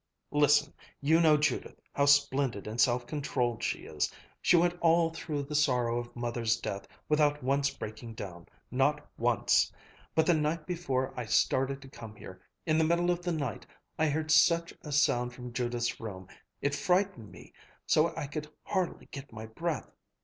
Listen! 0.31 0.73
You 0.99 1.21
know 1.21 1.37
Judith, 1.37 1.79
how 1.93 2.07
splendid 2.07 2.65
and 2.65 2.81
self 2.81 3.05
controlled 3.05 3.61
she 3.61 3.81
is. 3.85 4.11
She 4.41 4.55
went 4.57 4.75
all 4.81 5.11
through 5.11 5.43
the 5.43 5.53
sorrow 5.53 5.99
of 5.99 6.15
Mother's 6.15 6.59
death 6.59 6.87
without 7.07 7.43
once 7.43 7.69
breaking 7.69 8.15
down, 8.15 8.47
not 8.71 9.07
once. 9.19 9.71
But 10.15 10.25
the 10.25 10.33
night 10.33 10.65
before 10.65 11.13
I 11.15 11.25
started 11.27 11.83
to 11.83 11.87
come 11.87 12.15
here, 12.15 12.41
in 12.65 12.79
the 12.79 12.83
middle 12.83 13.11
of 13.11 13.21
the 13.21 13.31
night, 13.31 13.67
I 13.99 14.09
heard 14.09 14.31
such 14.31 14.73
a 14.81 14.91
sound 14.91 15.35
from 15.35 15.53
Judith's 15.53 15.99
room! 15.99 16.27
It 16.63 16.73
frightened 16.73 17.31
me, 17.31 17.53
so 17.85 18.11
I 18.17 18.25
could 18.25 18.47
hardly 18.63 19.05
get 19.11 19.31
my 19.31 19.45
breath! 19.45 19.91